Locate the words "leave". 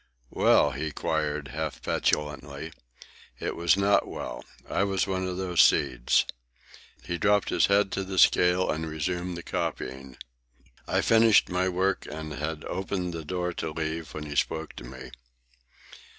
13.73-14.15